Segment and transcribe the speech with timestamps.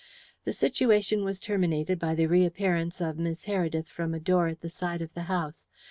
[0.45, 4.67] The situation was terminated by the reappearance of Miss Heredith from a door at the
[4.71, 5.67] side of the house.